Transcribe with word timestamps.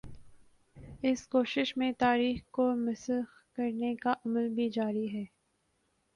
اس 1.03 1.27
کوشش 1.27 1.75
میں 1.77 1.91
تاریخ 1.99 2.39
کو 2.51 2.69
مسخ 2.77 3.37
کرنے 3.53 3.95
کا 3.95 4.13
عمل 4.25 4.49
بھی 4.49 4.69
جاری 4.69 5.07
ہے۔ 5.13 5.23